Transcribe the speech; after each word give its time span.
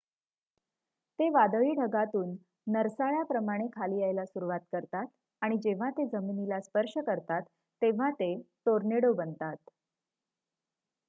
ते 1.19 1.29
वादळी 1.29 1.73
ढगातून 1.75 2.33
नरसाळ्या 2.67 3.23
प्रमाणे 3.23 3.67
खाली 3.73 3.99
यायला 4.01 4.25
सुरुवात 4.25 4.59
करतात 4.71 5.05
आणि 5.41 5.57
जेव्हा 5.57 5.89
ते 5.89 6.05
जमिनीला 6.07 6.59
स्पर्श 6.61 6.97
करतात 6.97 7.41
तेव्हा 7.81 8.09
ते 8.11 8.33
टोर्नेडो' 8.65 9.13
बनतात 9.13 9.55